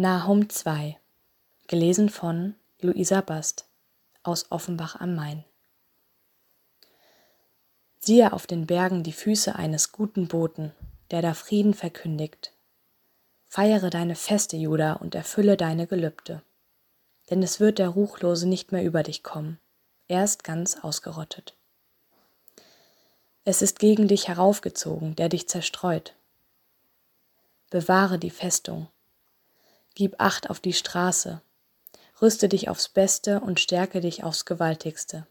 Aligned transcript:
Nahum 0.00 0.48
2 0.48 0.96
Gelesen 1.66 2.08
von 2.08 2.54
Luisa 2.80 3.20
Bast 3.20 3.66
aus 4.22 4.52
Offenbach 4.52 4.94
am 5.00 5.16
Main 5.16 5.44
Siehe 7.98 8.32
auf 8.32 8.46
den 8.46 8.68
Bergen 8.68 9.02
die 9.02 9.12
Füße 9.12 9.56
eines 9.56 9.90
guten 9.90 10.28
Boten, 10.28 10.70
der 11.10 11.20
da 11.20 11.34
Frieden 11.34 11.74
verkündigt. 11.74 12.52
Feiere 13.48 13.90
deine 13.90 14.14
Feste, 14.14 14.56
Juda, 14.56 14.92
und 14.92 15.16
erfülle 15.16 15.56
deine 15.56 15.88
Gelübde. 15.88 16.42
Denn 17.28 17.42
es 17.42 17.58
wird 17.58 17.80
der 17.80 17.88
Ruchlose 17.88 18.48
nicht 18.48 18.70
mehr 18.70 18.84
über 18.84 19.02
dich 19.02 19.24
kommen, 19.24 19.58
er 20.06 20.22
ist 20.22 20.44
ganz 20.44 20.76
ausgerottet. 20.80 21.56
Es 23.42 23.62
ist 23.62 23.80
gegen 23.80 24.06
dich 24.06 24.28
heraufgezogen, 24.28 25.16
der 25.16 25.28
dich 25.28 25.48
zerstreut. 25.48 26.14
Bewahre 27.70 28.20
die 28.20 28.30
Festung, 28.30 28.86
Gib 29.98 30.20
Acht 30.20 30.48
auf 30.48 30.60
die 30.60 30.74
Straße, 30.74 31.42
rüste 32.22 32.48
dich 32.48 32.68
aufs 32.68 32.88
Beste 32.88 33.40
und 33.40 33.58
stärke 33.58 34.00
dich 34.00 34.22
aufs 34.22 34.44
Gewaltigste. 34.44 35.26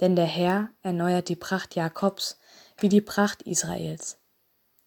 Denn 0.00 0.16
der 0.16 0.26
Herr 0.26 0.68
erneuert 0.82 1.30
die 1.30 1.34
Pracht 1.34 1.74
Jakobs 1.74 2.38
wie 2.76 2.90
die 2.90 3.00
Pracht 3.00 3.40
Israels. 3.40 4.18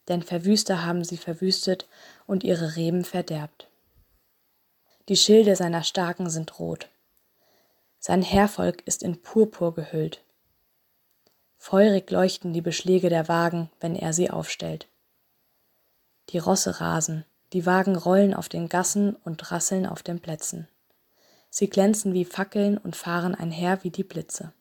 Denn 0.07 0.21
Verwüster 0.21 0.85
haben 0.85 1.03
sie 1.03 1.17
verwüstet 1.17 1.87
und 2.27 2.43
ihre 2.43 2.75
Reben 2.75 3.03
verderbt. 3.03 3.67
Die 5.09 5.17
Schilde 5.17 5.55
seiner 5.55 5.81
Starken 5.81 6.29
sind 6.29 6.59
rot. 6.59 6.87
Sein 7.97 8.21
Heervolk 8.21 8.83
ist 8.85 9.01
in 9.01 9.23
Purpur 9.23 9.73
gehüllt. 9.73 10.21
Feurig 11.57 12.11
leuchten 12.11 12.53
die 12.53 12.61
Beschläge 12.61 13.09
der 13.09 13.27
Wagen, 13.27 13.71
wenn 13.79 13.95
er 13.95 14.13
sie 14.13 14.29
aufstellt. 14.29 14.87
Die 16.29 16.37
Rosse 16.37 16.79
rasen, 16.79 17.25
die 17.53 17.65
Wagen 17.65 17.95
rollen 17.95 18.33
auf 18.33 18.49
den 18.49 18.69
Gassen 18.69 19.15
und 19.15 19.51
rasseln 19.51 19.85
auf 19.85 20.03
den 20.03 20.19
Plätzen. 20.19 20.67
Sie 21.49 21.69
glänzen 21.69 22.13
wie 22.13 22.25
Fackeln 22.25 22.77
und 22.77 22.95
fahren 22.95 23.35
einher 23.35 23.83
wie 23.83 23.91
die 23.91 24.03
Blitze. 24.03 24.53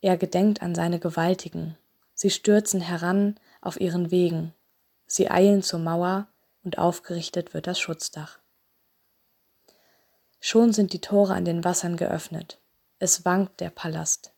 Er 0.00 0.16
gedenkt 0.16 0.62
an 0.62 0.74
seine 0.74 0.98
Gewaltigen, 0.98 1.76
sie 2.14 2.30
stürzen 2.30 2.80
heran 2.80 3.38
auf 3.60 3.80
ihren 3.80 4.10
Wegen, 4.10 4.54
sie 5.06 5.30
eilen 5.30 5.62
zur 5.62 5.80
Mauer 5.80 6.28
und 6.62 6.78
aufgerichtet 6.78 7.52
wird 7.52 7.66
das 7.66 7.78
Schutzdach. 7.78 8.38
Schon 10.40 10.72
sind 10.72 10.94
die 10.94 11.00
Tore 11.00 11.34
an 11.34 11.44
den 11.44 11.64
Wassern 11.64 11.96
geöffnet, 11.96 12.60
es 12.98 13.24
wankt 13.26 13.60
der 13.60 13.70
Palast. 13.70 14.32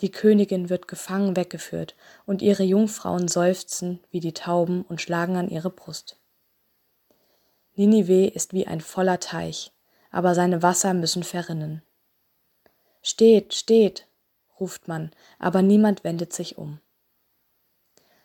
Die 0.00 0.10
Königin 0.10 0.70
wird 0.70 0.88
gefangen 0.88 1.36
weggeführt, 1.36 1.94
und 2.26 2.42
ihre 2.42 2.64
Jungfrauen 2.64 3.28
seufzen 3.28 4.00
wie 4.10 4.20
die 4.20 4.34
Tauben 4.34 4.82
und 4.82 5.00
schlagen 5.00 5.36
an 5.36 5.48
ihre 5.48 5.70
Brust. 5.70 6.18
Ninive 7.76 8.26
ist 8.26 8.52
wie 8.52 8.66
ein 8.66 8.80
voller 8.80 9.20
Teich, 9.20 9.72
aber 10.10 10.34
seine 10.34 10.62
Wasser 10.62 10.94
müssen 10.94 11.22
verrinnen. 11.22 11.82
Steht, 13.02 13.54
steht, 13.54 14.06
ruft 14.58 14.88
man, 14.88 15.10
aber 15.38 15.62
niemand 15.62 16.04
wendet 16.04 16.32
sich 16.32 16.56
um. 16.56 16.80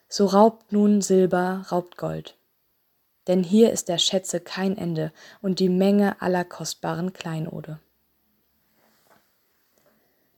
So 0.08 0.26
raubt 0.26 0.72
nun 0.72 1.02
Silber, 1.02 1.66
raubt 1.72 1.98
Gold. 1.98 2.38
Denn 3.28 3.44
hier 3.44 3.72
ist 3.72 3.89
der 3.89 4.00
Schätze 4.00 4.39
kein 4.39 4.78
Ende 4.78 5.11
und 5.42 5.59
die 5.59 5.70
Menge 5.70 6.20
aller 6.22 6.44
kostbaren 6.44 7.14
Kleinode. 7.14 7.80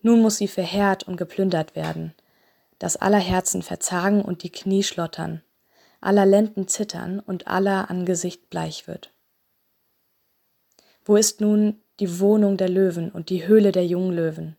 Nun 0.02 0.22
muss 0.22 0.38
sie 0.38 0.48
verheert 0.48 1.04
und 1.04 1.18
geplündert 1.18 1.76
werden, 1.76 2.14
dass 2.80 2.98
aller 2.98 3.20
Herzen 3.20 3.62
verzagen 3.62 4.22
und 4.22 4.44
die 4.44 4.52
Knie 4.52 4.84
schlottern, 4.84 5.42
aller 6.00 6.26
Lenden 6.26 6.68
zittern 6.68 7.20
und 7.20 7.48
aller 7.48 7.90
Angesicht 7.90 8.50
bleich 8.50 8.88
wird. 8.88 9.14
Wo 11.06 11.16
ist 11.16 11.42
nun 11.42 11.82
die 12.00 12.20
Wohnung 12.20 12.58
der 12.58 12.70
Löwen 12.70 13.12
und 13.12 13.30
die 13.30 13.48
Höhle 13.48 13.72
der 13.72 13.86
jungen 13.86 14.14
Löwen? 14.14 14.58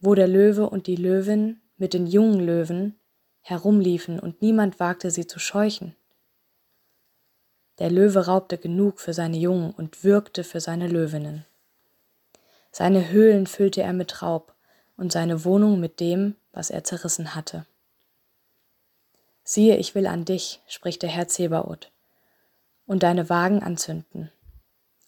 Wo 0.00 0.14
der 0.14 0.28
Löwe 0.28 0.68
und 0.68 0.86
die 0.86 0.96
Löwin 0.96 1.60
mit 1.76 1.94
den 1.94 2.06
jungen 2.06 2.40
Löwen 2.40 2.98
herumliefen 3.42 4.18
und 4.18 4.42
niemand 4.42 4.80
wagte 4.80 5.10
sie 5.10 5.26
zu 5.26 5.38
scheuchen? 5.38 5.94
Der 7.78 7.90
Löwe 7.90 8.26
raubte 8.26 8.58
genug 8.58 9.00
für 9.00 9.14
seine 9.14 9.38
Jungen 9.38 9.70
und 9.70 10.04
würgte 10.04 10.44
für 10.44 10.60
seine 10.60 10.88
Löwinnen. 10.88 11.46
Seine 12.72 13.10
Höhlen 13.10 13.46
füllte 13.46 13.82
er 13.82 13.92
mit 13.92 14.22
Raub 14.22 14.54
und 14.96 15.12
seine 15.12 15.44
Wohnung 15.44 15.80
mit 15.80 15.98
dem, 16.00 16.36
was 16.52 16.70
er 16.70 16.84
zerrissen 16.84 17.34
hatte. 17.34 17.66
Siehe, 19.42 19.76
ich 19.76 19.94
will 19.94 20.06
an 20.06 20.24
dich, 20.24 20.60
spricht 20.68 21.02
der 21.02 21.08
Herr 21.08 21.26
Zebaoth, 21.26 21.90
und 22.86 23.02
deine 23.02 23.28
Wagen 23.28 23.62
anzünden, 23.62 24.30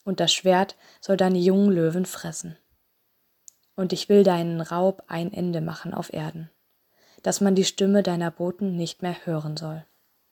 und 0.03 0.19
das 0.19 0.33
Schwert 0.33 0.75
soll 0.99 1.15
deine 1.15 1.37
jungen 1.37 1.71
Löwen 1.71 2.05
fressen. 2.05 2.57
Und 3.75 3.93
ich 3.93 4.09
will 4.09 4.23
deinen 4.23 4.61
Raub 4.61 5.03
ein 5.07 5.31
Ende 5.31 5.61
machen 5.61 5.93
auf 5.93 6.13
Erden, 6.13 6.49
dass 7.21 7.39
man 7.39 7.55
die 7.55 7.63
Stimme 7.63 8.03
deiner 8.03 8.31
Boten 8.31 8.75
nicht 8.75 9.01
mehr 9.01 9.25
hören 9.25 9.55
soll. 9.57 9.85